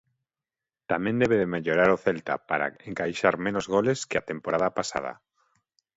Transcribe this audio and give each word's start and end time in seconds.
Tamén 0.91 1.15
debe 1.21 1.51
mellorar 1.55 1.89
o 1.95 2.01
Celta 2.05 2.35
para 2.49 2.71
encaixar 2.89 3.35
menos 3.45 3.65
goles 3.75 3.99
que 4.09 4.17
a 4.17 4.27
temporada 4.31 4.69
pasada. 4.79 5.13